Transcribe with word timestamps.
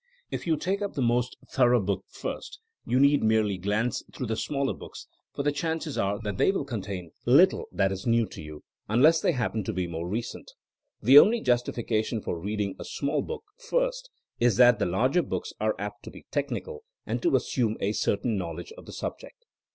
If 0.31 0.47
you 0.47 0.57
take 0.57 0.81
up 0.81 0.95
the 0.95 1.01
most 1.03 1.37
thorough 1.47 1.79
book 1.79 2.05
first 2.09 2.57
you 2.87 2.99
need 2.99 3.21
merely 3.21 3.59
glance 3.59 4.01
through 4.11 4.25
the 4.25 4.35
smaller 4.35 4.73
books, 4.73 5.05
for 5.31 5.43
the 5.43 5.51
chances 5.51 5.95
are 5.95 6.15
THINKINO 6.15 6.17
AS 6.17 6.17
A 6.17 6.23
80IEN0E 6.23 6.23
153 6.25 6.31
that 6.31 6.37
they 6.47 6.51
will 6.51 6.65
contain 6.65 7.11
little 7.27 7.65
that 7.71 7.91
is 7.91 8.07
new 8.07 8.25
to 8.25 8.41
you, 8.41 8.63
unless 8.89 9.21
they 9.21 9.33
happen 9.33 9.63
to 9.63 9.71
be 9.71 9.85
more 9.85 10.07
recent. 10.07 10.49
The 11.03 11.19
only 11.19 11.39
justification 11.39 12.19
for 12.19 12.39
reading 12.39 12.75
a 12.79 12.83
small 12.83 13.21
book 13.21 13.43
first 13.59 14.09
is 14.39 14.57
that 14.57 14.79
the 14.79 14.87
larger 14.87 15.21
books 15.21 15.53
are 15.59 15.75
apt 15.77 16.01
to 16.05 16.09
be 16.09 16.25
technical 16.31 16.81
and 17.05 17.21
to 17.21 17.35
assume 17.35 17.77
a 17.79 17.91
certain 17.91 18.35
knowledge 18.37 18.73
of 18.79 18.87
the 18.87 18.93
subject. 18.93 19.45